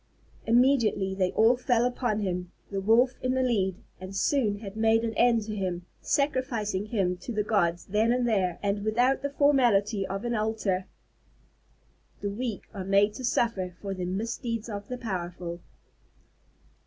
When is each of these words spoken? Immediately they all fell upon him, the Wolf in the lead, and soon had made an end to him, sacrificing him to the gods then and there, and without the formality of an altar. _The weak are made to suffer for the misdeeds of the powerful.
Immediately 0.47 1.13
they 1.13 1.31
all 1.33 1.55
fell 1.55 1.85
upon 1.85 2.21
him, 2.21 2.51
the 2.71 2.81
Wolf 2.81 3.13
in 3.21 3.35
the 3.35 3.43
lead, 3.43 3.75
and 3.99 4.15
soon 4.15 4.57
had 4.57 4.75
made 4.75 5.03
an 5.03 5.13
end 5.13 5.43
to 5.43 5.55
him, 5.55 5.85
sacrificing 6.01 6.87
him 6.87 7.17
to 7.17 7.31
the 7.31 7.43
gods 7.43 7.85
then 7.85 8.11
and 8.11 8.27
there, 8.27 8.57
and 8.63 8.83
without 8.83 9.21
the 9.21 9.29
formality 9.29 10.03
of 10.07 10.25
an 10.25 10.33
altar. 10.33 10.87
_The 12.23 12.35
weak 12.35 12.63
are 12.73 12.83
made 12.83 13.13
to 13.13 13.23
suffer 13.23 13.75
for 13.79 13.93
the 13.93 14.05
misdeeds 14.05 14.69
of 14.69 14.87
the 14.87 14.97
powerful. 14.97 15.61